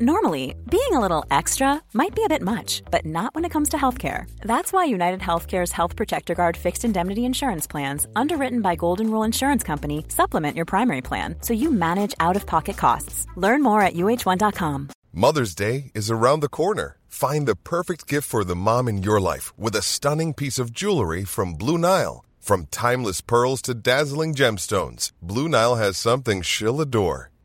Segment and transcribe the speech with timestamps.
[0.00, 3.68] Normally, being a little extra might be a bit much, but not when it comes
[3.68, 4.24] to healthcare.
[4.40, 9.22] That's why United Healthcare's Health Protector Guard fixed indemnity insurance plans, underwritten by Golden Rule
[9.22, 13.26] Insurance Company, supplement your primary plan so you manage out of pocket costs.
[13.36, 14.88] Learn more at uh1.com.
[15.12, 16.96] Mother's Day is around the corner.
[17.06, 20.72] Find the perfect gift for the mom in your life with a stunning piece of
[20.72, 22.24] jewelry from Blue Nile.
[22.40, 27.31] From timeless pearls to dazzling gemstones, Blue Nile has something she'll adore.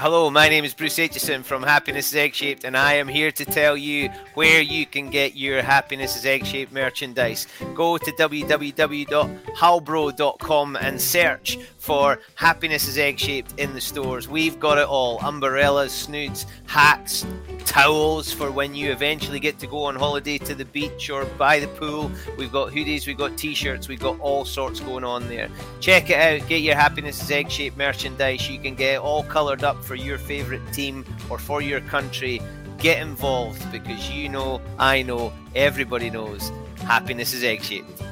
[0.00, 3.30] Hello, my name is Bruce Aitchison from Happiness is Egg Shaped, and I am here
[3.32, 7.46] to tell you where you can get your Happiness is Egg Shaped merchandise.
[7.74, 14.28] Go to www.halbro.com and search for Happiness is Egg Shaped in the stores.
[14.28, 17.26] We've got it all umbrellas, snoods, hats,
[17.64, 21.58] towels for when you eventually get to go on holiday to the beach or by
[21.58, 22.10] the pool.
[22.36, 25.48] We've got hoodies, we've got t shirts, we've got all sorts going on there.
[25.80, 28.48] Check it out, get your Happiness is Egg Shaped merchandise.
[28.48, 32.40] You can get all coloured up for your favourite team or for your country.
[32.78, 38.02] Get involved because you know, I know, everybody knows happiness is egg shaped.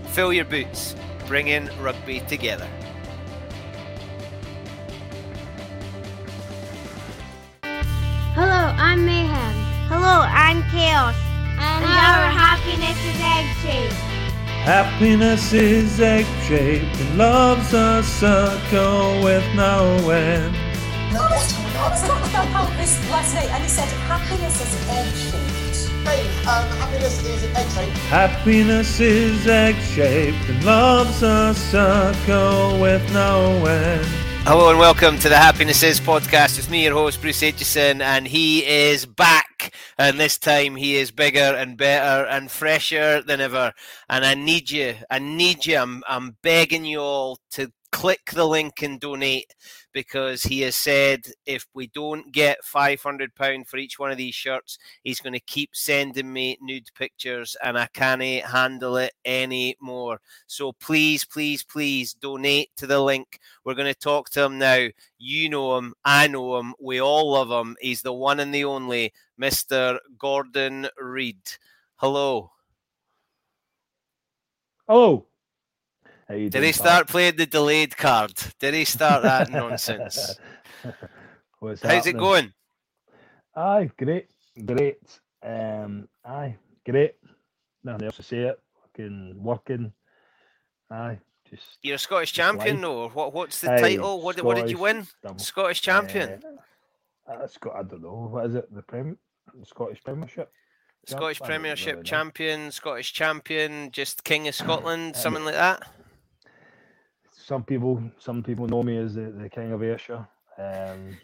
[0.09, 2.69] Fill your boots bringing rugby together.
[8.35, 9.55] Hello, I'm Mayhem.
[9.89, 11.15] Hello, I'm Chaos.
[11.57, 14.15] And, our happiness is egg shaped.
[14.65, 20.55] Happiness is egg shaped and love's a circle with no end.
[21.13, 25.15] No, I was talking about how this last night and he said happiness is egg
[25.15, 25.54] shaped.
[26.05, 27.99] Hey, um, happiness is egg shaped.
[28.09, 34.07] Happiness is egg shaped and love's a circle with no end.
[34.47, 36.59] Hello and welcome to the Happiness Is podcast.
[36.59, 39.73] It's me, your host, Bruce Aitchison, and he is back.
[39.97, 43.73] And this time he is bigger and better and fresher than ever.
[44.11, 48.45] And I need you, I need you, I'm, I'm begging you all to click the
[48.45, 49.55] link and donate
[49.95, 54.79] because he has said if we don't get £500 for each one of these shirts,
[55.05, 60.21] he's going to keep sending me nude pictures and I can't handle it anymore.
[60.47, 63.39] So please, please, please donate to the link.
[63.65, 64.89] We're going to talk to him now.
[65.19, 67.77] You know him, I know him, we all love him.
[67.81, 69.99] He's the one and the only Mr.
[70.19, 71.39] Gordon Reid.
[71.97, 72.51] Hello.
[74.89, 75.27] Hello.
[76.29, 78.33] Did doing, he start playing the delayed card?
[78.59, 80.39] Did he start that nonsense?
[81.59, 82.53] What's How's it going?
[83.57, 84.29] Aye, great,
[84.65, 84.99] great.
[85.43, 87.15] Um, aye, great.
[87.83, 88.59] Nothing else to say it.
[88.83, 89.93] Fucking working.
[90.91, 91.19] Aye,
[91.51, 92.83] just You're a Scottish champion, life.
[92.83, 93.09] though.
[93.11, 94.21] What What's the Aye, title?
[94.23, 95.07] What, did- what did you win?
[95.37, 96.41] Scottish champion.
[97.27, 97.77] Uh, that's got.
[97.77, 98.29] I don't know.
[98.31, 98.75] What is it?
[98.75, 99.17] The Prem,
[99.59, 100.51] the Scottish Premiership.
[101.07, 105.83] Scottish Premiership champion, Scottish champion, just King of Scotland, something like that.
[107.45, 110.27] Some people, some people know me as the, the King of Ayrshire.
[110.59, 111.17] Um,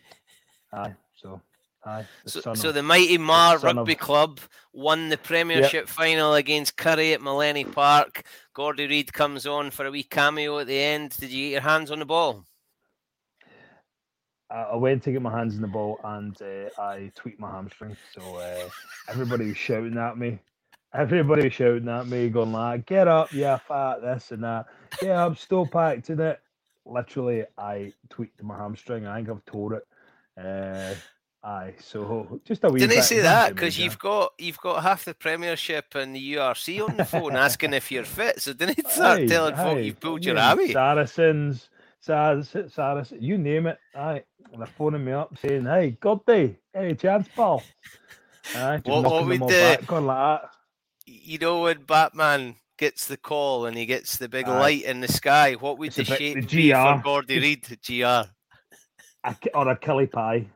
[0.73, 1.41] aye, so
[1.87, 2.05] aye.
[2.25, 4.41] the So, so of- the mighty Mar son Rugby of- Club
[4.75, 8.23] won the Premiership final against Currie at Millennium Park.
[8.55, 11.17] Gordy Reid comes on for a wee cameo at the end.
[11.19, 12.45] Did you get your hands on the ball?
[14.51, 17.51] I, I went to get my hands in the ball and uh, I tweaked my
[17.51, 17.97] hamstring.
[18.15, 18.69] So uh,
[19.09, 20.39] everybody was shouting at me.
[20.93, 24.67] Everybody shouting at me, going like, "Get up, yeah, fat, this and that.
[25.01, 26.41] Yeah, I'm still packed in it."
[26.85, 29.07] Literally, I tweaked my hamstring.
[29.07, 29.87] I think I've tore it.
[30.37, 30.95] Uh,
[31.47, 32.81] aye, so just a wee.
[32.81, 33.55] Didn't say that?
[33.55, 37.73] Because you've got you've got half the Premiership and the URC on the phone asking
[37.73, 38.41] if you're fit.
[38.41, 40.73] So didn't start Aye, telling folk you've pulled your hammy?
[40.73, 41.69] Saracens,
[42.01, 43.79] Saracens, Saracens, you name it.
[43.95, 44.25] Aye,
[44.57, 47.63] they're phoning me up saying, "Hey, good day, hey, chance, pal."
[48.57, 50.51] Aye, What- what we do- like that.
[51.13, 54.59] You know when Batman gets the call and he gets the big Aye.
[54.61, 57.03] light in the sky, what would the shape the be for GR.
[57.03, 57.79] Gordy Reid?
[57.85, 58.05] GR.
[58.05, 60.47] a, or a killie pie.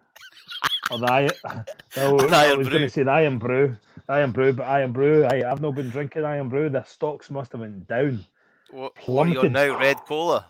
[0.91, 1.31] Or the iron,
[1.97, 3.77] no, An I was going to say the Irn-Bru,
[4.09, 5.25] iron brew, but Irn-Bru.
[5.25, 6.69] I, I've not been drinking Irn-Bru.
[6.71, 8.25] The stocks must have been down.
[8.71, 9.79] What, what are now?
[9.79, 10.47] Red cola.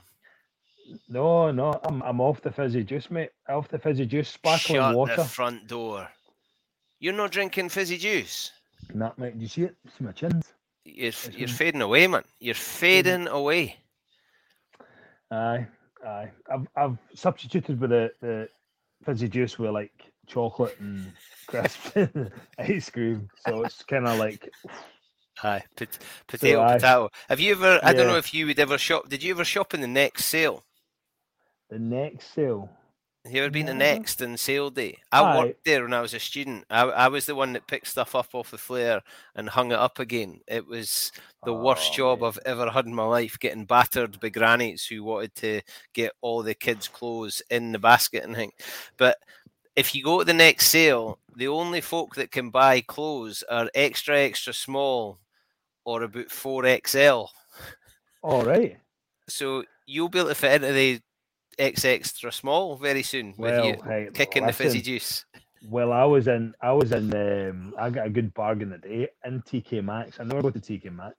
[1.09, 3.31] No, no, I'm, I'm off the fizzy juice, mate.
[3.49, 5.17] Off the fizzy juice, sparkling Shut water.
[5.17, 6.09] the front door.
[7.01, 8.53] You're not drinking fizzy juice.
[8.93, 9.77] Nah, mate, do you see it?
[9.97, 10.53] See my chins?
[10.85, 12.25] You're It's you're fading away, man.
[12.41, 13.77] You're fading away.
[15.31, 15.67] Aye,
[16.07, 16.31] aye.
[16.53, 18.49] I've I've substituted with the, the
[19.05, 19.93] fizzy juice with like
[20.27, 21.11] chocolate and
[21.47, 23.29] crisps, and ice cream.
[23.47, 24.51] So it's kind of like
[25.43, 25.99] Aye, pot-
[26.29, 26.75] potato, aye.
[26.75, 27.09] potato.
[27.29, 27.81] Have you ever?
[27.83, 29.09] I don't know if you would ever shop.
[29.09, 30.63] Did you ever shop in the next sale?
[31.71, 32.69] the next sale.
[33.25, 33.79] Have you ever been Never.
[33.79, 34.99] Next and sale day?
[35.11, 35.39] I Aye.
[35.39, 36.67] worked there when I was a student.
[36.69, 39.01] I, I was the one that picked stuff up off the flare
[39.35, 40.41] and hung it up again.
[40.47, 41.11] It was
[41.43, 42.27] the worst Oh, job mate.
[42.27, 45.63] I've ever had in my life, getting battered by grannies who wanted to
[45.95, 48.53] get all the kids' clothes in the basket and thing.
[48.99, 49.17] But
[49.75, 53.71] if you go to the next sale, the only folk that can buy clothes are
[53.75, 55.19] extra, extra small
[55.85, 57.29] or about 4XL.
[58.23, 58.79] All right.
[59.29, 61.01] So you'll be able to fit into the
[61.59, 65.25] X extra small very soon with you hey, kicking the fizzy juice.
[65.69, 69.41] Well, I was in, I was in, um, I got a good bargain today in
[69.41, 70.21] TK Maxx.
[70.21, 71.17] I never go to TK Maxx.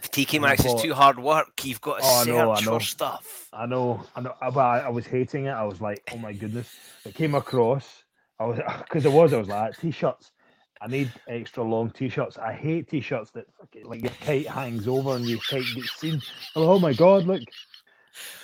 [0.00, 1.64] TK and Maxx is too hard work.
[1.64, 2.78] You've got to Oh, I know, I search know.
[2.78, 3.48] for stuff.
[3.52, 5.50] I know, I know, but I, I was hating it.
[5.50, 6.74] I was like, oh my goodness.
[7.04, 8.04] It came across,
[8.38, 10.32] I was, because it was, I was like, t-shirts.
[10.80, 12.38] I need extra long t-shirts.
[12.38, 13.46] I hate t-shirts that
[13.84, 16.20] like your kite hangs over and your kite gets seen.
[16.56, 17.42] Oh my god, look.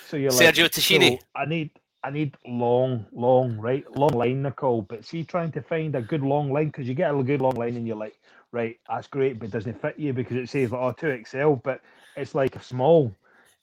[0.09, 1.19] So you're like, Sergio Tacchini.
[1.19, 1.69] so I need,
[2.03, 4.81] I need long, long, right, long line, Nicole.
[4.81, 7.53] But see, trying to find a good long line because you get a good long
[7.53, 8.19] line and you're like,
[8.51, 11.81] right, that's great, but doesn't fit you because it says like oh two XL, but
[12.15, 13.15] it's like a small.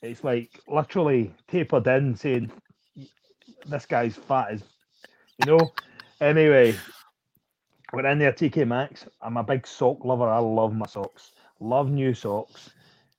[0.03, 2.53] It's like literally tapered in, saying
[3.67, 4.63] this guy's fat as
[5.45, 5.73] you know.
[6.21, 6.77] Anyway,
[7.93, 9.09] we're in there, TK Maxx.
[9.21, 10.29] I'm a big sock lover.
[10.29, 11.33] I love my socks.
[11.59, 12.71] Love new socks.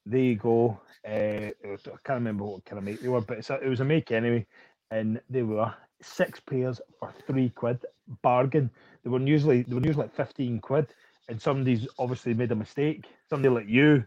[0.05, 0.79] There you go.
[1.07, 3.69] Uh, was- I can't remember what kind of make they were, but it's a, it
[3.69, 4.45] was a make anyway.
[4.91, 7.85] And they were six pairs for three quid.
[8.23, 8.71] Bargain.
[9.03, 10.87] They were usually they were usually like fifteen quid.
[11.29, 13.05] And somebody's obviously made a mistake.
[13.29, 14.05] Somebody like you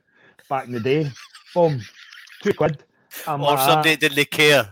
[0.49, 1.11] back in the day.
[1.55, 1.81] Boom,
[2.43, 2.85] two quid.
[3.26, 4.70] I'm Or somebody didn't care.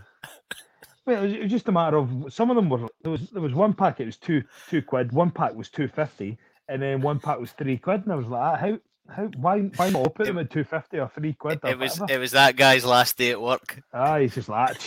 [1.05, 3.29] Well, it was, it was just a matter of some of them were there was
[3.31, 6.37] there was one pack it was two two quid, one pack was two fifty,
[6.69, 8.79] and then one pack was three quid, and I was like, "Ah, how
[9.11, 11.59] how why why not put them at two fifty or three quid?
[11.63, 13.81] Or It was whatever?" it was that guy's last day at work.
[13.93, 14.77] Ah, he's just like,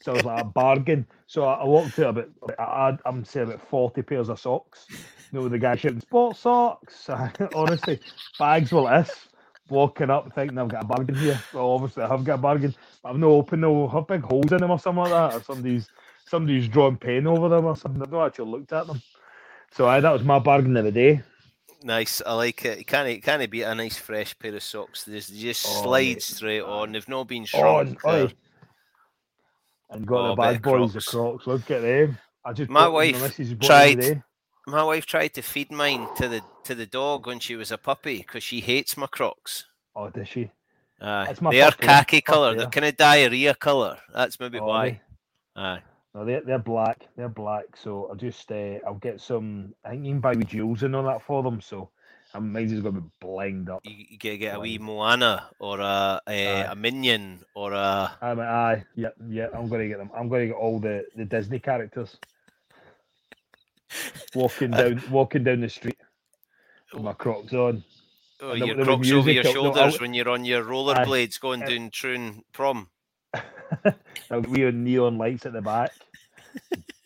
[0.00, 1.06] so I was like a bargain.
[1.26, 2.28] So I, I walked to about,
[2.58, 4.86] I, I- I'm saying about 40 pairs of socks.
[5.32, 7.08] You know, the guy shouting, sports socks.
[7.54, 8.00] Honestly,
[8.38, 9.10] bags will this.
[9.70, 11.40] Walking up thinking I've got a bargain here.
[11.54, 12.74] Well, obviously I have got a bargain.
[13.02, 15.34] But I've no open no have big holes in them or something like that.
[15.40, 15.88] Or somebody's
[16.26, 18.02] somebody's drawn pen over them or something.
[18.02, 19.00] I've not actually looked at them.
[19.70, 21.22] So aye, that was my bargain of the day.
[21.84, 22.86] Nice, I like it.
[22.86, 25.04] Can it can't beat a nice fresh pair of socks.
[25.04, 26.22] They just, they just Oh, slide mate.
[26.22, 26.92] straight on.
[26.92, 27.88] They've not been Oh, shrunk.
[27.88, 28.28] and, uh,
[29.90, 31.08] and got Oh, the bad boys, the Crocs.
[31.10, 31.46] Crocs.
[31.46, 32.18] Look at them.
[32.44, 34.00] I just My wife missus bought them tried.
[34.00, 34.22] today.
[34.66, 37.78] My wife tried to feed mine to the to the dog when she was a
[37.78, 39.64] puppy because she hates my Crocs.
[39.96, 40.50] Oh, does she?
[41.00, 42.54] My they are khaki colour.
[42.54, 43.98] They're kind of diarrhea colour.
[44.14, 45.00] That's maybe Oh, why.
[45.56, 45.82] Aye.
[46.14, 47.08] No, they're they're black.
[47.16, 47.76] They're black.
[47.76, 49.74] So I'll just uh, I'll get some.
[49.84, 51.60] I think you can buy with jewels and all that for them.
[51.60, 51.88] So
[52.34, 53.80] I'm mine's just gonna be blind up.
[53.84, 58.40] You, you get, get a wee Moana or a a, a minion or a I'm
[58.40, 58.84] aye.
[58.94, 59.48] Yeah, yeah.
[59.54, 60.10] I'm gonna get them.
[60.14, 62.18] I'm gonna get all the the Disney characters.
[64.34, 65.98] Walking down, walking down the street
[66.94, 67.84] with my Crocs on.
[68.40, 71.90] oh, your crocs over your music, no, shoulders when you're on your rollerblades going down
[71.90, 72.88] Troon prom.
[74.30, 75.92] I'll we on neon lights at the back.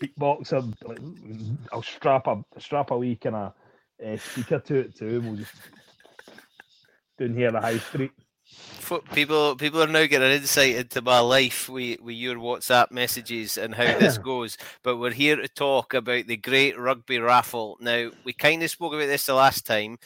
[0.02, 0.52] Beatbox.
[0.52, 0.98] I'll, like,
[1.72, 3.52] I'll strap a strap a wee kind of
[4.04, 5.54] uh, speaker to it too, and we'll just
[7.18, 8.12] down here the high street.
[9.14, 13.58] people people are now getting an insight into my life with, with your WhatsApp messages
[13.58, 14.58] and how this goes.
[14.82, 17.78] But we're here to talk about the great rugby raffle.
[17.80, 19.98] Now we kind of spoke about this the last time.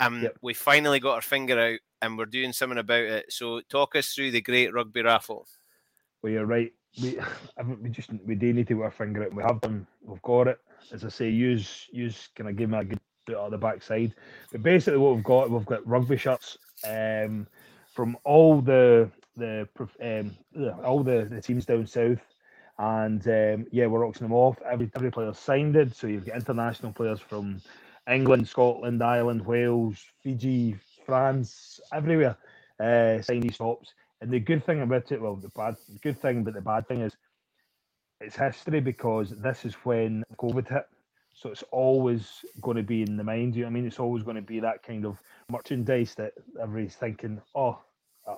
[0.00, 0.36] and yep.
[0.42, 3.32] we finally got our finger out and we're doing something about it.
[3.32, 5.46] So talk us through the great rugby raffle.
[6.22, 6.72] Well, you're right.
[7.02, 7.18] We
[7.82, 9.34] we just we do need to get our finger out.
[9.34, 9.86] We have done.
[10.02, 10.58] We've got it.
[10.92, 12.28] As I say, use use.
[12.34, 13.00] Can I give me a good
[13.36, 14.14] on the backside?
[14.52, 16.58] But basically, what we've got, we've got rugby shirts.
[16.86, 17.46] Um,
[17.92, 19.68] from all the the
[20.00, 20.36] um,
[20.84, 22.20] all the, the teams down south,
[22.78, 24.58] and um, yeah, we're auctioning them off.
[24.70, 27.60] Every every player signed it, so you've got international players from
[28.08, 32.36] England, Scotland, Ireland, Wales, Fiji, France, everywhere
[32.80, 33.94] uh, sign these tops.
[34.20, 36.88] And the good thing about it, well, the bad the good thing, but the bad
[36.88, 37.16] thing is,
[38.20, 40.86] it's history because this is when COVID hit.
[41.34, 43.54] So it's always going to be in the mind.
[43.54, 43.86] You know I mean?
[43.86, 47.78] It's always going to be that kind of merchandise that everybody's thinking, oh,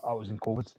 [0.04, 0.72] I, was in COVID.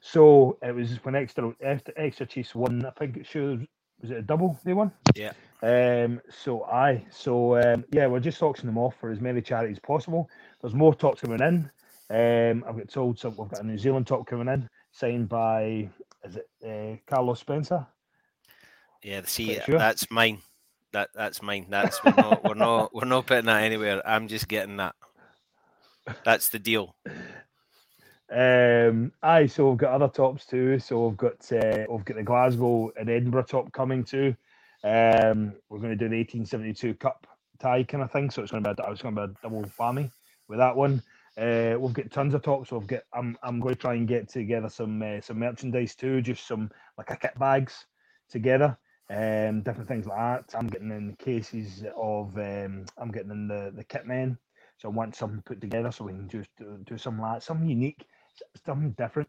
[0.00, 2.86] So it was when Exeter Exeter Chiefs won.
[2.86, 3.60] I think it shows
[4.00, 4.92] was it a double they won?
[5.14, 5.32] Yeah.
[5.62, 6.20] Um.
[6.30, 7.04] So I.
[7.10, 10.28] So um, yeah, we're just auctioning them off for as many charities as possible.
[10.60, 11.70] There's more talks coming in.
[12.10, 12.64] Um.
[12.66, 13.36] I've got told some.
[13.36, 15.90] We've got a New Zealand top coming in, signed by
[16.24, 17.86] is it uh, Carlos Spencer?
[19.02, 19.22] Yeah.
[19.24, 19.78] See, sure.
[19.78, 20.38] that's mine.
[20.92, 21.66] That that's mine.
[21.68, 24.02] That's we're not we're not we're not putting that anywhere.
[24.06, 24.94] I'm just getting that.
[26.24, 26.94] That's the deal.
[28.28, 30.78] Um, aye, so we've got other tops too.
[30.78, 34.34] So we've got uh, we've got the Glasgow and Edinburgh top coming too.
[34.84, 37.26] Um, we're going to do the 1872 Cup
[37.58, 38.30] tie kind of thing.
[38.30, 40.10] So it's going to be a, it's going to be a double whammy
[40.48, 41.02] with that one.
[41.38, 42.42] Uh, we've got tons of.
[42.44, 45.94] So we've got I'm I'm going to try and get together some uh, some merchandise
[45.94, 47.86] too, just some like a kit bags
[48.30, 48.78] together.
[49.10, 50.58] Um, different things like that.
[50.58, 54.38] I'm getting in cases of um, I'm getting in the the kit men.
[54.78, 57.68] So I want something put together so we can just do, do something like something
[57.68, 58.06] unique
[58.64, 59.28] something different.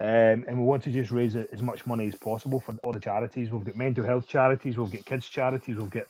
[0.00, 3.00] Um, and we want to just raise as much money as possible for all the
[3.00, 3.50] charities.
[3.50, 6.06] We've got mental health charities, we've got kids charities, we've got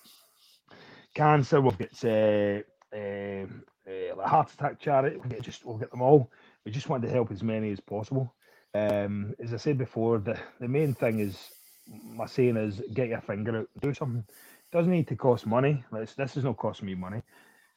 [1.14, 2.60] cancer, we've got uh,
[2.96, 3.46] uh,
[3.88, 5.16] uh, heart attack charity.
[5.16, 6.30] We get just we'll get them all.
[6.64, 8.34] We just want to help as many as possible.
[8.74, 11.38] Um, as I said before, the, the main thing is
[11.86, 14.24] my saying is get your finger out, do something.
[14.28, 15.84] It doesn't need to cost money.
[15.92, 17.22] This, this is not costing me money.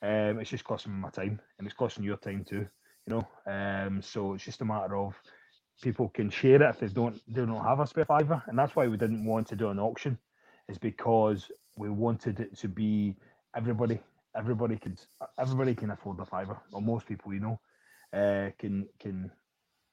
[0.02, 2.68] Um, it's just costing me my time, and it's costing your time too
[3.08, 3.28] you know.
[3.52, 5.16] Um, so it's just a matter of
[5.82, 8.76] people can share it if they don't they don't have a spare fiver, and that's
[8.76, 10.18] why we didn't want to do an auction,
[10.68, 13.16] is because we wanted it to be
[13.56, 14.00] everybody
[14.38, 15.00] everybody could
[15.40, 17.60] everybody can afford the fiver, or most people you know
[18.14, 19.32] uh, can can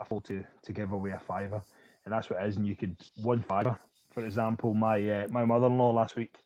[0.00, 1.62] afford to to give away a fiver,
[2.04, 2.56] and that's what it is.
[2.56, 3.78] And you could one fiver,
[4.12, 6.36] for example, my uh, my mother in law last week,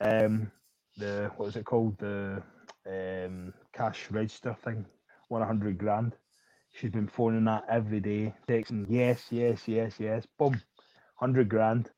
[0.00, 0.50] um,
[0.96, 2.42] the what was it called the
[2.86, 4.86] um, cash register thing
[5.30, 6.14] won a hundred grand.
[6.72, 10.26] She's been phoning that every day, texting yes, yes, yes, yes.
[10.38, 10.60] Boom,
[11.16, 11.90] hundred grand,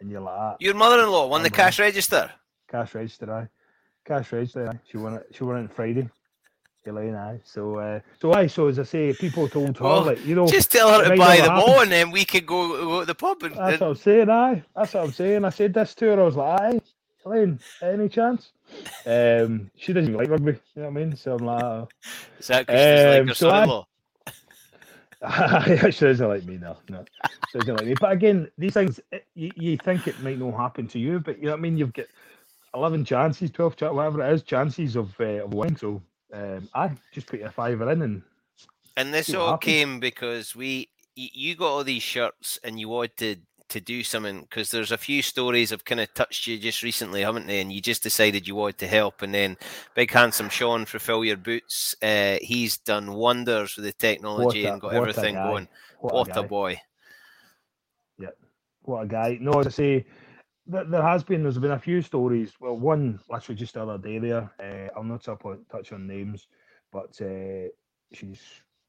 [0.00, 2.30] and you're like, ah, your mother-in-law won the cash register.
[2.70, 3.48] Cash register, aye.
[4.10, 4.80] Cash register, aye.
[4.90, 5.26] She won it.
[5.30, 6.08] She won it Friday.
[6.84, 7.38] Elaine, aye.
[7.44, 8.48] So, uh, so aye.
[8.48, 11.16] So as I say, people told her, well, like, you know, just tell her to
[11.16, 13.44] buy them all, and then we could go, go to the pub.
[13.44, 14.64] And, That's what I'm saying, aye.
[14.74, 15.44] That's what I'm saying.
[15.44, 16.20] I said this to her.
[16.20, 16.80] I was like, aye,
[17.24, 18.50] Elaine, any chance?
[19.06, 20.58] Um, she doesn't like rugby.
[20.74, 21.16] You know what I mean?
[21.16, 21.88] So I'm like, oh.
[22.40, 23.86] is that um, like so son-in-law?
[25.90, 27.04] she doesn't like me, no, no,
[27.52, 27.94] she doesn't like me.
[28.00, 31.38] But again, these things, eh, you, you think it might not happen to you, but
[31.38, 31.76] you know what I mean.
[31.76, 32.06] You've got
[32.74, 35.76] eleven chances, twelve, whatever it is, chances of uh, of winning.
[35.76, 38.22] So, um, I just put your fiver in, and
[38.96, 43.80] and this all came because we you got all these shirts and you wanted to
[43.80, 47.46] do something because there's a few stories have kind of touched you just recently, haven't
[47.46, 47.60] they?
[47.60, 49.56] And you just decided you wanted to help, and then
[49.94, 51.94] big handsome Sean fulfill your boots.
[52.02, 55.68] Uh, he's done wonders with the technology a, and got everything going.
[56.00, 56.80] What, what a, a, boy!
[58.18, 58.28] Yeah,
[58.82, 59.38] what a guy!
[59.40, 60.06] No, as I say,
[60.70, 62.52] there has been there's been a few stories.
[62.60, 64.50] Well, one literally just the other day there.
[64.60, 66.48] Uh, I'll not touch on names,
[66.92, 67.68] but uh,
[68.12, 68.40] she's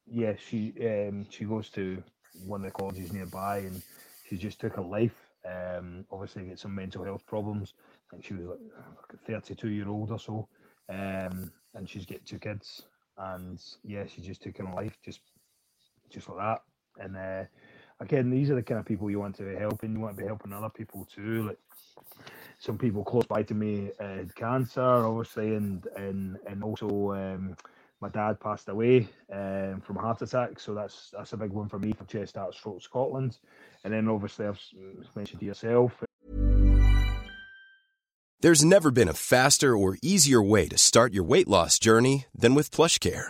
[0.05, 2.03] yeah she um, she goes to
[2.45, 3.81] one of the colleges nearby and
[4.27, 5.15] she just took her life.
[5.45, 7.73] Um, obviously, get some mental health problems.
[8.11, 10.47] I think she was like 32 year old or so,
[10.89, 12.83] um, and she's got two kids.
[13.17, 15.21] And yeah, she just took her life, just
[16.09, 16.61] just like that.
[17.03, 17.43] And uh,
[18.01, 19.93] again, these are the kind of people you want to be helping.
[19.93, 21.47] You want to be helping other people too.
[21.47, 21.59] Like
[22.59, 27.55] some people close by to me had cancer, obviously, and and and also um,
[28.01, 31.69] my dad passed away um, from a heart attack, so that's that's a big one
[31.69, 33.37] for me for Chest Heart Stroke Scotland.
[33.83, 34.59] And then obviously I've
[35.15, 36.03] mentioned to yourself.
[38.41, 42.55] There's never been a faster or easier way to start your weight loss journey than
[42.55, 43.29] with PlushCare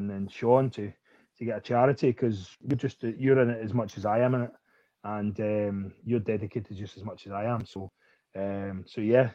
[0.00, 0.92] And then Sean to
[1.38, 4.34] to get a charity because you're just you're in it as much as I am
[4.34, 4.52] in it,
[5.04, 7.64] and um, you're dedicated just as much as I am.
[7.66, 7.90] So,
[8.36, 9.30] um, so yeah,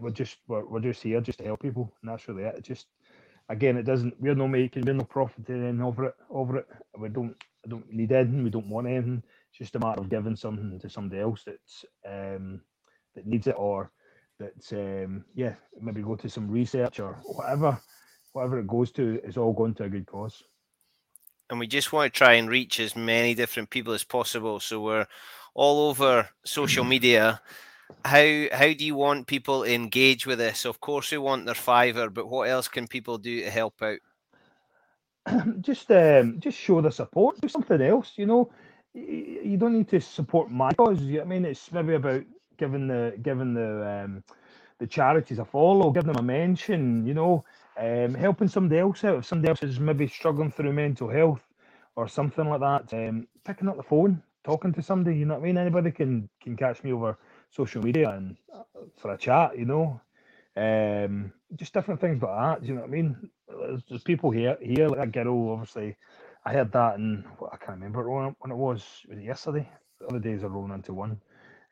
[0.00, 2.56] we're just we're, we're just here just to help people, and that's really it.
[2.58, 2.86] It just
[3.48, 6.66] again, it doesn't we're no making we're no profiting over it over it.
[6.98, 8.44] We don't I don't need anything.
[8.44, 9.22] We don't want anything.
[9.50, 12.60] It's just a matter of giving something to somebody else that's um,
[13.14, 13.90] that needs it or
[14.40, 17.78] that um, yeah maybe go to some research or whatever
[18.34, 20.44] whatever it goes to is all going to a good cause.
[21.50, 24.60] and we just want to try and reach as many different people as possible.
[24.60, 25.06] So we're
[25.54, 27.40] all over social media.
[28.04, 30.66] How how do you want people to engage with this?
[30.66, 33.98] Of course, we want their fiver, but what else can people do to help out?
[35.60, 37.40] just um, just show the support.
[37.40, 38.12] Do something else.
[38.16, 38.52] You know,
[38.94, 41.00] you don't need to support my cause.
[41.02, 42.24] you know what I mean, it's maybe about
[42.58, 44.24] giving the giving the um,
[44.78, 47.06] the charities a follow, giving them a mention.
[47.06, 47.44] You know,
[47.78, 51.42] um, helping somebody else out if somebody else is maybe struggling through mental health
[51.96, 52.92] or something like that.
[52.94, 55.16] Um, picking up the phone, talking to somebody.
[55.18, 55.58] You know what I mean?
[55.58, 57.18] Anybody can can catch me over
[57.50, 58.62] social media and uh,
[58.98, 59.58] for a chat.
[59.58, 60.00] You know,
[60.56, 62.62] um, just different things like that.
[62.62, 63.30] Do you know what I mean?
[63.48, 65.50] There's, there's people here here like a girl.
[65.52, 65.96] Obviously,
[66.44, 68.84] I heard that and I can't remember when it, was.
[69.08, 69.68] Was it yesterday?
[70.00, 71.20] The other days are rolling into one.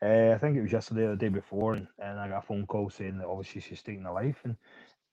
[0.01, 2.47] Uh, I think it was yesterday or the day before, and, and I got a
[2.47, 4.57] phone call saying that obviously she's taking a life, and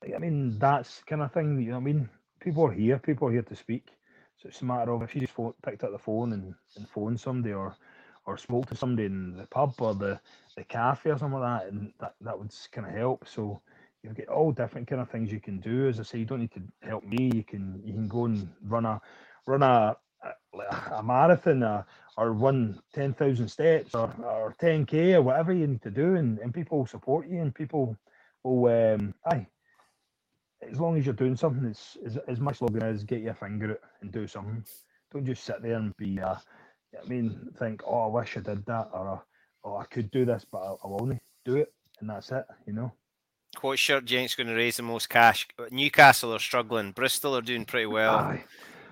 [0.05, 1.61] I mean that's kind of thing.
[1.61, 2.09] You know I mean?
[2.41, 2.99] People are here.
[2.99, 3.89] People are here to speak.
[4.39, 6.89] So it's a matter of if you just phone, picked up the phone and, and
[6.89, 7.77] phoned somebody or
[8.27, 10.21] or spoke to somebody in the pub or the,
[10.57, 13.27] the cafe or something like that, and that, that would kind of help.
[13.27, 13.61] So
[14.03, 15.89] you've got all different kind of things you can do.
[15.89, 17.31] As I say, you don't need to help me.
[17.35, 19.01] You can you can go and run a
[19.47, 21.83] run a a, a marathon uh,
[22.17, 26.17] or run ten thousand steps or, or ten k or whatever you need to do,
[26.17, 27.97] and, and people will support you and people
[28.45, 29.47] will um aye.
[30.69, 33.73] As long as you're doing something, it's as, as my slogan is, get your finger
[33.73, 34.65] out and do something.
[35.13, 36.37] Don't just sit there and be uh,
[36.99, 39.23] I mean, think, oh, I wish I did that, or
[39.65, 42.45] oh, I could do this, but I, I will only do it, and that's it,
[42.67, 42.93] you know.
[43.61, 45.47] What shirt Gents going to raise the most cash?
[45.71, 46.93] Newcastle are struggling.
[46.93, 48.17] Bristol are doing pretty well.
[48.17, 48.45] Aye.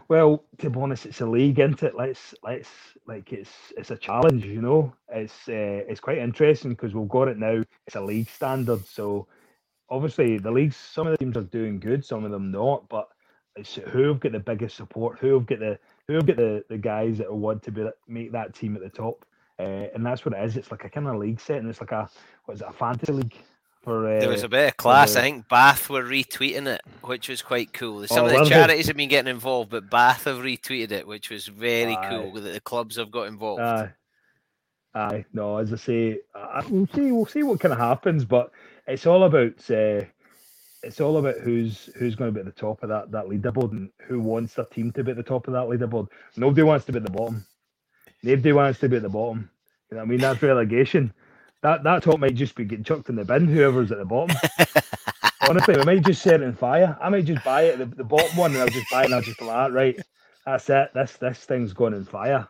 [0.08, 1.94] Well, to be honest, it's a league, isn't it?
[1.94, 2.70] Let's let's
[3.06, 4.92] like it's it's a challenge, you know.
[5.10, 7.62] It's uh, it's quite interesting because we've got it now.
[7.86, 9.28] It's a league standard, so
[9.90, 10.76] obviously the leagues.
[10.76, 12.88] Some of the teams are doing good, some of them not.
[12.88, 13.08] But
[13.56, 16.64] it's who have got the biggest support, who have got the who have got the,
[16.68, 19.24] the guys that want to be that- make that team at the top,
[19.58, 19.62] uh,
[19.94, 20.56] and that's what it is.
[20.56, 22.08] It's like a kind of league set, and it's like a
[22.44, 23.34] what is it, a fantasy league
[23.82, 24.06] for.
[24.08, 25.16] Uh, There was a bit of for class.
[25.16, 28.06] I think Bath were retweeting it, which was quite cool.
[28.06, 31.28] Some Oh, of the charities have been getting involved, but Bath have retweeted it, which
[31.30, 32.08] was very Aye.
[32.08, 33.60] cool that the clubs have got involved.
[33.62, 33.92] Aye.
[34.94, 37.12] Aye, no, as I say, I, we'll see.
[37.12, 38.50] We'll see what kind of happens, but
[38.88, 39.70] it's all about.
[39.70, 40.04] Uh,
[40.82, 43.72] it's all about who's who's going to be at the top of that that leaderboard
[43.72, 46.08] and who wants their team to be at the top of that leaderboard.
[46.36, 47.44] Nobody wants to be at the bottom.
[48.22, 49.50] Nobody wants to be at the bottom.
[49.90, 50.20] You know what I mean?
[50.20, 51.12] That's relegation.
[51.62, 53.46] That that top might just be getting chucked in the bin.
[53.46, 54.36] Whoever's at the bottom.
[55.48, 56.96] Honestly, we might just set it on fire.
[57.00, 59.06] I might just buy it the, the bottom one, and I'll just buy it.
[59.06, 60.00] and I'll just be like, right,
[60.46, 60.90] that's it.
[60.94, 62.48] This this thing's going in fire.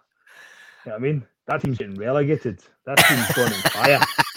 [0.84, 1.26] You know what I mean?
[1.46, 2.60] That team's getting relegated.
[2.84, 4.00] That team's going in fire.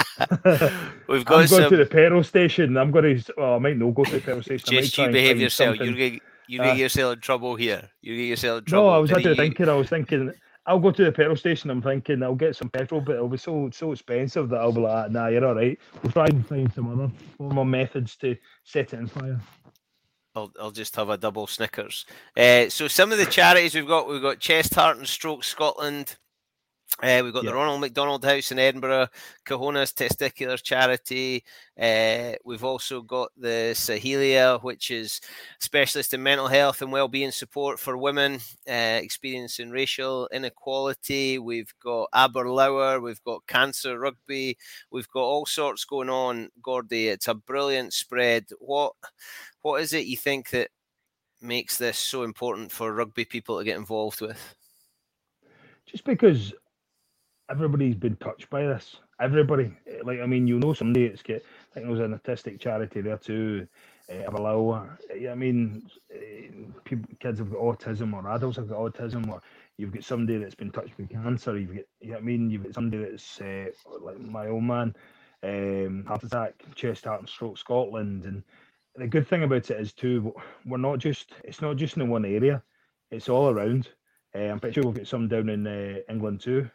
[1.08, 1.70] We've got I'm going some.
[1.70, 2.78] to the petrol station.
[2.78, 3.34] I'm going to.
[3.38, 4.66] Well, I might not go to the petrol station.
[4.70, 5.78] Just you behave yourself.
[5.78, 6.22] You're going
[6.60, 6.66] Aye.
[6.74, 7.90] get yourself in trouble here.
[8.02, 8.90] You get yourself in trouble.
[8.90, 9.70] No, I was actually thinking.
[9.70, 10.34] I was thinking.
[10.68, 11.70] I'll go to the petrol station.
[11.72, 14.82] I'm thinking I'll get some petrol, but it'll be so so expensive that I'll be
[14.82, 15.80] like, nah, you're all right.
[16.04, 19.40] We'll try and find some other form of methods to set it on fire.
[20.36, 22.06] I'll, I'll just have a double Snickers.
[22.38, 26.16] Uh, so some of the charities we've got, we've got Chest Heart and Stroke Scotland.
[27.02, 27.52] Uh, we've got Yeah.
[27.52, 29.08] the Ronald McDonald House in Edinburgh,
[29.46, 31.44] Cahonas Testicular Charity.
[31.80, 35.20] Uh, we've also got the Saheliya, which is
[35.60, 38.36] specialist in mental health and well-being support for women
[38.70, 41.40] uh, experiencing racial inequality.
[41.40, 44.58] We've got Aberlour, we've got Cancer Rugby,
[44.92, 46.50] we've got all sorts going on.
[46.62, 48.46] Gordy, it's a brilliant spread.
[48.60, 48.94] What
[49.62, 50.70] what is it you think that
[51.42, 54.56] makes this so important for rugby people to get involved with?
[55.88, 56.54] just because
[57.52, 58.96] everybody's been touched by this.
[59.20, 61.44] Everybody, Eh, like I mean, you know somebody that's get.
[61.44, 63.68] I think there was an autistic charity there too.
[64.10, 64.98] Uh, Avaloa.
[65.16, 65.84] Yeah, I mean,
[66.14, 66.48] eh,
[66.86, 69.42] people, kids have got autism, or adults have got autism, or
[69.78, 71.58] you've got somebody that's been touched with cancer.
[71.58, 73.68] You've got, you know I mean, you've got somebody that's uh,
[74.02, 74.96] like my old man,
[75.44, 78.44] um, heart attack, chest, heart, and stroke, Scotland, and
[78.96, 80.34] the good thing about it is too,
[80.66, 81.32] we're not just.
[81.44, 82.64] It's not just in one area.
[83.12, 83.90] It's all around.
[84.34, 86.70] Uh, I'm pretty sure we've got some down in uh, England too.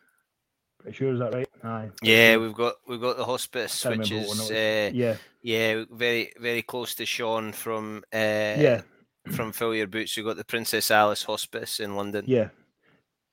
[0.87, 1.49] Pretty sure is that right?
[1.65, 1.91] Aye.
[2.01, 6.95] Yeah, we've got we've got the hospice, which is uh, yeah, yeah, very very close
[6.95, 8.83] to Sean from uh, yeah,
[9.33, 10.17] from Fill Your Boots.
[10.17, 12.25] We've got the Princess Alice Hospice in London.
[12.29, 12.51] yeah.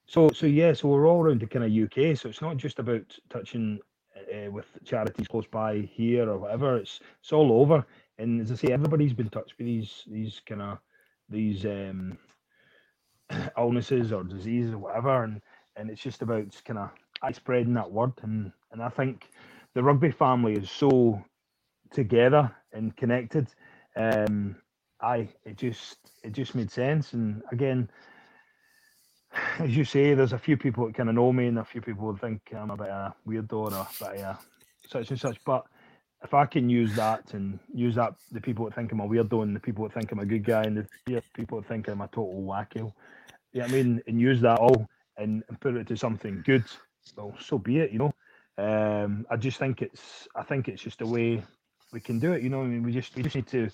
[0.08, 2.18] So, so yeah, so we're all around the kind of UK.
[2.18, 3.78] So it's not just about touching
[4.18, 6.78] uh, with charities close by here or whatever.
[6.78, 7.86] It's it's all over.
[8.18, 10.80] And as I say, everybody's been touched with these these kind of
[11.30, 12.18] these um,
[13.60, 15.39] illnesses or diseases or whatever, and
[15.76, 16.89] and it's just about kind of
[17.32, 18.14] spreading that word.
[18.22, 19.30] And and I think
[19.74, 21.24] the rugby family is so
[21.92, 23.48] together and connected.
[23.96, 24.56] Um,
[25.02, 27.14] I it just it just made sense.
[27.14, 27.90] And again,
[29.60, 31.82] as you say, there's a few people that kind of know me, and a few
[31.82, 34.40] people would think I'm a bit of a weirdo or a bit of a
[34.88, 35.38] such and such.
[35.46, 35.66] But
[36.24, 39.44] if I can use that and use that, the people that think I'm a weirdo
[39.44, 42.02] and the people that think I'm a good guy and the people that think I'm
[42.02, 42.94] a total wacko,
[43.52, 46.64] you know I mean, and use that all and put it to something good,
[47.16, 48.13] well, so be it, you know.
[48.58, 51.44] Um, I just think it's, I think it's just a way
[51.92, 52.62] we can do it, you know.
[52.62, 53.70] I mean, we just, we just need to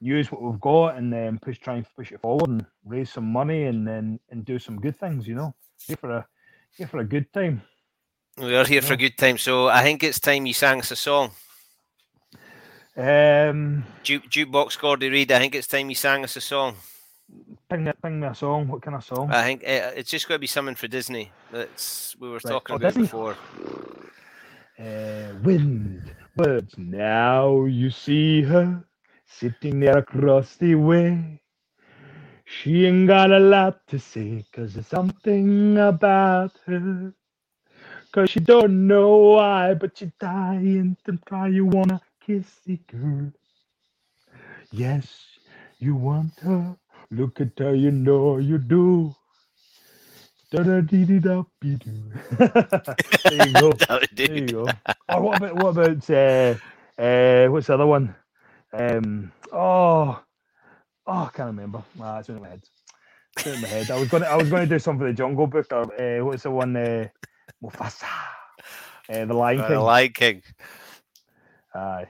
[0.00, 3.32] use what we've got and then push, try and push it forward and raise some
[3.32, 5.54] money and then and do some good things, you know.
[5.86, 6.26] Here for a,
[6.76, 7.62] here for a good time.
[8.38, 10.90] We are here for a good time, so I think it's time you sang us
[10.90, 11.32] a song.
[12.96, 15.32] Um, Juke, jukebox Gordy Reid.
[15.32, 16.76] I think it's time you sang us a song.
[17.72, 18.68] Ping me, ping me a song.
[18.68, 19.36] What kind of song?
[19.36, 21.32] I think uh, it's just going to be something for Disney.
[21.52, 23.02] That's we were Right, talking oh, about Disney.
[23.02, 23.36] before.
[24.78, 26.74] Uh, wind, words.
[26.78, 28.84] Now you see her
[29.26, 31.42] sitting there across the way.
[32.46, 37.14] She ain't got a lot to say, cause there's something about her.
[38.12, 41.48] Cause she don't know why, but she dying to try.
[41.48, 43.32] You wanna kiss the girl.
[44.72, 45.08] Yes,
[45.78, 46.76] you want her.
[47.12, 49.14] Look at her, you know you do.
[50.52, 52.12] Da da dee dee da be do.
[53.28, 53.72] There you go.
[53.88, 54.26] That would do.
[54.26, 54.80] There you go.
[55.08, 56.54] Oh, what about what about uh,
[57.02, 58.14] uh, what's the other one?
[58.72, 60.22] Um, oh,
[61.06, 61.84] oh, I can't remember.
[62.00, 62.64] Ah, it's in my head.
[63.36, 63.90] It's in my head.
[63.90, 66.44] I was gonna, I was gonna do something for the Jungle Book or uh, what's
[66.44, 66.76] the one?
[66.76, 67.08] Uh,
[67.62, 68.06] Mufasa.
[69.08, 69.82] Uh, the Lion Uh, King.
[69.82, 70.42] Lion King.
[71.74, 72.06] Aye.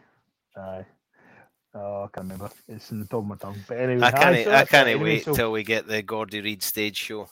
[2.22, 2.54] I can't remember.
[2.68, 3.56] It's in the top of my tongue.
[3.66, 4.44] But anyway, I can't.
[4.44, 7.28] so I can't Anyway, wait so- till we get the Gordy Reid stage show.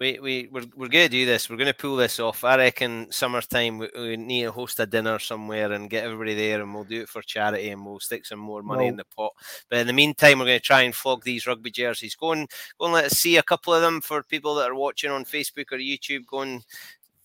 [0.00, 1.50] We we we're, we're going to do this.
[1.50, 2.42] We're going to pull this off.
[2.42, 6.62] I reckon summertime we, we need to host a dinner somewhere and get everybody there,
[6.62, 9.32] and we'll do it for charity, and we'll stick some more money in the pot.
[9.68, 12.14] But in the meantime, we're going to try and flog these rugby jerseys.
[12.14, 14.74] Go and go and let us see a couple of them for people that are
[14.74, 16.24] watching on Facebook or YouTube.
[16.24, 16.64] Go and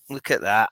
[0.09, 0.69] look at that.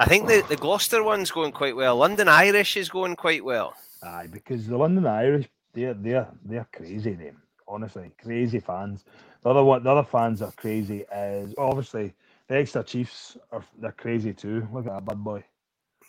[0.00, 1.96] I think the, the Gloucester one's going quite well.
[1.96, 3.74] London Irish is going quite well.
[4.04, 7.14] Aye, because the London Irish, they're they're they're crazy.
[7.14, 9.04] Them honestly, crazy fans.
[9.42, 11.04] The other one, the other fans are crazy.
[11.14, 12.14] is obviously
[12.48, 14.66] the Exeter Chiefs are they're crazy too.
[14.72, 15.44] Look at that bad boy.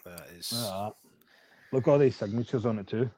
[0.05, 0.51] That is.
[0.51, 0.95] Look at that.
[1.71, 3.09] Look at all these signatures on it too.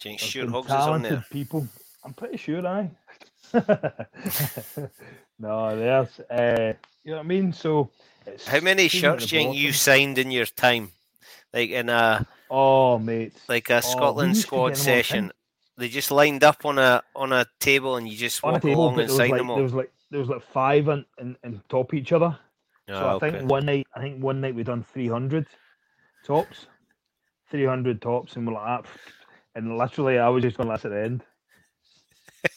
[0.00, 1.24] Do you think There's Stuart some Hoggs is on there?
[1.30, 1.66] people.
[2.04, 2.90] I'm pretty sure I.
[5.38, 6.72] no, there's uh,
[7.04, 7.52] you know what I mean.
[7.52, 7.90] So
[8.26, 9.74] it's How many shirts do you think you bottom.
[9.74, 10.92] signed in your time?
[11.52, 13.32] Like in a Oh, mate.
[13.48, 15.32] like a Oh, Scotland to squad the session.
[15.78, 18.84] They just lined up on a on a table and you just on walk table,
[18.84, 19.56] along and sign like them all.
[19.56, 22.38] there was like there was like five and and, and top each other.
[22.88, 25.46] so Ah, I think one night, I think one night we done three hundred
[26.24, 26.66] tops,
[27.50, 28.90] three hundred tops, and we're like that.
[29.54, 31.24] And literally, I was just going to last at the end.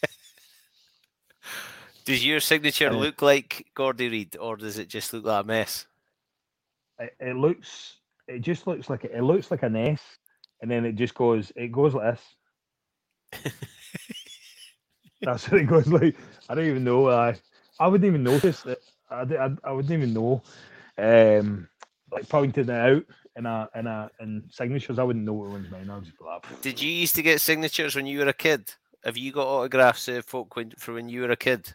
[2.06, 5.88] Does your signature look like Gordy Reid or does it just look like a mess?
[7.00, 7.95] It, it looks,
[8.28, 10.02] it just looks like it looks like an S,
[10.62, 12.18] and then it just goes, it goes like
[13.34, 13.54] this.
[15.22, 16.16] That's what it goes like.
[16.50, 17.10] I don't even know.
[17.10, 17.36] I
[17.80, 18.80] I wouldn't even notice that.
[19.10, 20.42] I, I, I wouldn't even know.
[20.98, 21.68] Um,
[22.12, 23.04] like pointing it out
[23.36, 25.90] in a in a in signatures, I wouldn't know what one's mine.
[25.90, 28.74] I was just like, Did you used to get signatures when you were a kid?
[29.04, 31.74] Have you got autographs of folk when, for when you were a kid?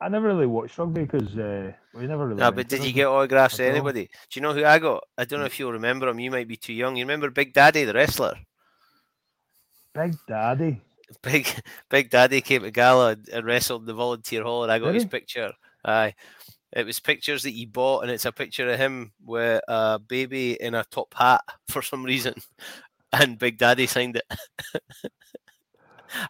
[0.00, 2.40] I never really watched rugby because uh, we never really.
[2.40, 4.10] No, but did you get autographs to anybody?
[4.30, 5.04] Do you know who I got?
[5.16, 6.18] I don't know if you'll remember him.
[6.18, 6.96] You might be too young.
[6.96, 8.34] You remember Big Daddy, the wrestler?
[9.94, 10.80] Big Daddy.
[11.22, 11.48] Big
[11.90, 14.94] Big Daddy came to Gala and, and wrestled in the volunteer hall, and I got
[14.94, 15.52] his picture.
[15.84, 16.14] Aye.
[16.72, 20.54] It was pictures that he bought, and it's a picture of him with a baby
[20.60, 22.34] in a top hat for some reason,
[23.12, 24.82] and Big Daddy signed it.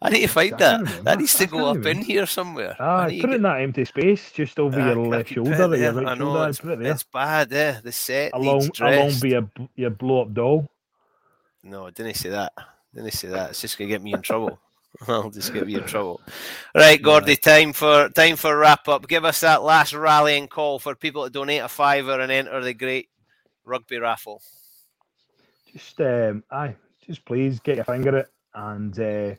[0.03, 1.05] I need to find I that.
[1.05, 2.77] That needs to go up in here somewhere.
[2.79, 5.81] Ah, put it get- in that empty space just over Ah, your left shoulder, it
[5.81, 6.49] your right I know shoulder.
[6.49, 7.51] it's, it it's bad.
[7.53, 10.71] Yeah, the set along, along be your your blow up doll.
[11.63, 12.53] No, I didn't say that.
[12.95, 13.51] Didn't say that.
[13.51, 14.59] It's just gonna get me in trouble.
[15.09, 16.21] I'll just get me in trouble.
[16.75, 19.09] Right, Gordy, time for time for wrap up.
[19.09, 22.75] Give us that last rallying call for people to donate a fiver and enter the
[22.75, 23.09] great
[23.65, 24.41] rugby raffle.
[25.73, 29.35] Just um, aye, just please get your finger it and uh,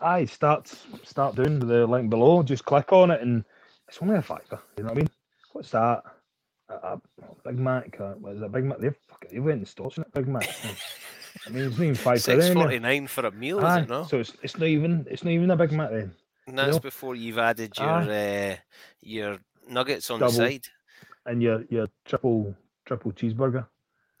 [0.00, 0.72] aye, start
[1.04, 2.42] start doing the link below.
[2.42, 3.44] Just click on it and
[3.88, 4.60] it's only a fiver.
[4.76, 5.10] You know what I mean?
[5.52, 6.02] What's that?
[6.68, 7.00] A, a
[7.44, 7.96] Big Mac?
[8.00, 8.52] Uh, what is it?
[8.52, 8.78] Big Mac?
[8.78, 10.12] They fucking they went and stores it.
[10.12, 10.48] Big Mac.
[11.46, 13.88] I mean, it's not even five Six forty nine for a meal, is Aye, it
[13.88, 14.04] no?
[14.04, 16.12] So it's, it's not even it's not even a Big Mac then.
[16.46, 16.80] And that's know?
[16.80, 18.56] before you've added your uh,
[19.00, 20.32] your nuggets on Double.
[20.32, 20.66] the side.
[21.24, 22.54] And your your triple
[22.84, 23.66] triple cheeseburger.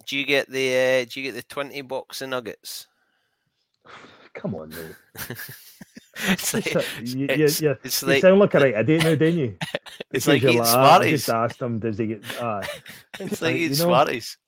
[0.06, 2.86] Do you get the uh, do you get the twenty box of nuggets?
[4.36, 4.96] Come on, mate.
[6.28, 8.74] It's like, It's a- you, you, it's- you, it's you like- sound like a right
[8.74, 9.56] idiot now, don't you?
[10.12, 12.22] It's like eating "Ah, I just Smarties." asked him, does he get?
[12.40, 12.62] Uh,
[13.20, 14.38] It's like you eating Smarties.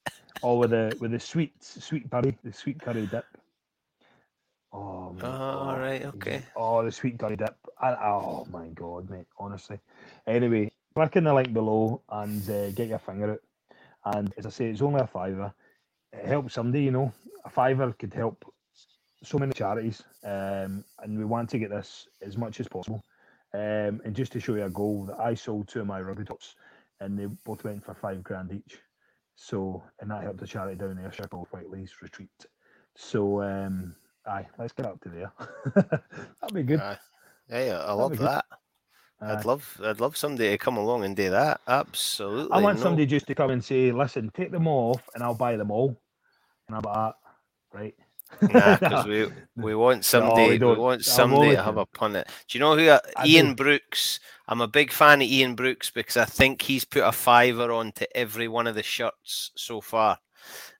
[0.41, 3.27] Or with the with the sweet sweet curry, the sweet curry dip.
[4.73, 6.43] Oh, Oh, right, okay.
[6.57, 7.57] Oh, the sweet curry dip.
[7.81, 9.27] I, oh my god, mate.
[9.39, 9.79] Honestly.
[10.27, 13.43] Anyway, click in the link below and uh, get your finger out.
[14.15, 15.53] And as I say, it's only a fiver.
[16.13, 17.13] It helps somebody, you know.
[17.45, 18.45] A fiver could help
[19.23, 23.03] so many charities, um, and we want to get this as much as possible.
[23.55, 26.25] Um, and just to show you a goal that I sold two of my rugby
[26.25, 26.55] tops,
[27.01, 28.79] and they both went for five grand each.
[29.35, 32.29] So, and that helped the charity down there, Shackle Whiteley's retreat.
[32.97, 33.95] So, um,
[34.27, 35.33] aye, let's get up to there.
[35.75, 36.81] That'd be good.
[36.81, 36.99] Aye.
[37.49, 38.45] Yeah, I love that.
[39.21, 39.35] Aye.
[39.35, 41.61] I'd love, I'd love somebody to come along and do that.
[41.67, 42.53] Absolutely.
[42.53, 45.35] I want no- somebody just to come and say, "Listen, take them off, and I'll
[45.35, 45.97] buy them all."
[46.69, 47.15] And I'm like, "Ah,
[47.73, 47.95] right?
[48.43, 50.59] Nah, because we we want somebody.
[50.59, 52.29] we we, want somebody to have a pun it.
[52.49, 52.91] Do you know who?
[52.91, 53.55] I, I Ian do.
[53.57, 54.21] Brooks.
[54.47, 58.05] I'm a big fan of Ian Brooks because I think he's put a fiver onto
[58.15, 60.19] every one of the shirts so far.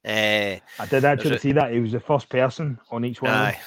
[0.05, 1.73] Uh, I did actually a- see that.
[1.73, 3.33] He was the first person on each one.
[3.33, 3.59] Aye,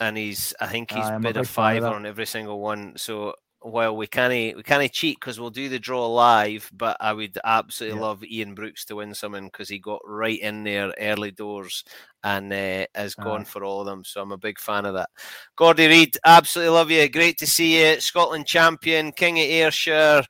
[0.00, 0.54] and he's.
[0.60, 2.94] I think he's Aye, a bid a of fiver on every single one.
[2.96, 7.12] So while we can't we can't cheat because we'll do the draw live, but I
[7.12, 8.04] would absolutely Yeah.
[8.06, 11.84] love Ian Brooks to win something because he got right in there early doors
[12.24, 13.44] and uh, has gone Aye.
[13.44, 14.04] for all of them.
[14.04, 15.10] So I'm a big fan of that.
[15.56, 17.08] Gordy Reid, absolutely love you.
[17.08, 18.00] Great to see you.
[18.00, 20.22] Scotland champion, King of Ayrshire,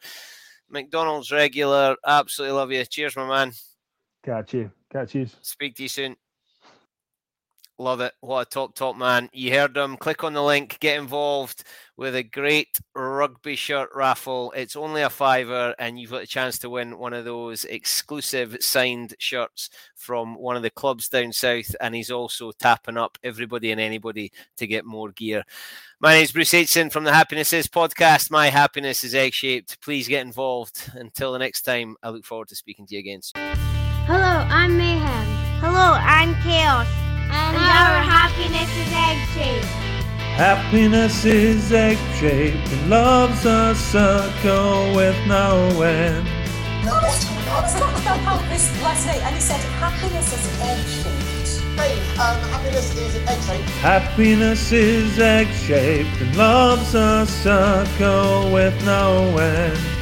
[0.71, 1.97] McDonald's regular.
[2.07, 2.85] Absolutely love you.
[2.85, 3.53] Cheers, my man.
[4.25, 4.71] Catch you.
[4.91, 5.27] Catch you.
[5.41, 6.17] Speak to you soon.
[7.83, 8.15] Love it.
[8.21, 9.29] What a top, top man.
[9.33, 9.97] You heard him.
[9.97, 11.65] Click on the link, get involved
[11.97, 14.53] with a great rugby shirt raffle.
[14.55, 18.57] It's only a fiver, and you've got a chance to win one of those exclusive
[18.61, 21.75] signed shirts from one of the clubs down south.
[21.81, 25.43] And he's also tapping up everybody and anybody to get more gear.
[25.99, 28.31] My name is Bruce Aitchison from the Happiness Is podcast.
[28.31, 29.81] My happiness is egg shaped.
[29.81, 30.89] Please get involved.
[30.95, 33.23] Until the next time, I look forward to speaking to you again.
[34.07, 35.27] Hello, I'm Mayhem.
[35.59, 37.02] Hello, I'm Chaos.
[37.35, 39.65] And, our happiness is egg shaped.
[40.37, 46.27] Happiness is egg shaped and love's a circle with no end.
[46.85, 51.63] No, I was how this last night and he said happiness is egg shaped.
[51.81, 53.69] Hey, um, happiness is egg shaped.
[53.81, 60.02] Happiness is egg shaped and love's a circle with no end.